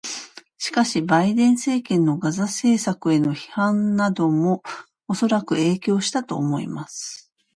[0.57, 4.63] しかし、バイデン政権のガザ政策への批判なども
[5.07, 7.31] おそらく影響したと思います。